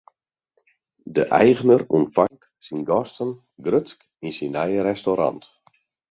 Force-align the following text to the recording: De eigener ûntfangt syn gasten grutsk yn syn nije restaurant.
De 1.17 1.23
eigener 1.41 1.81
ûntfangt 1.97 2.43
syn 2.65 2.81
gasten 2.89 3.29
grutsk 3.65 3.99
yn 4.25 4.31
syn 4.37 4.53
nije 4.55 4.79
restaurant. 4.89 5.43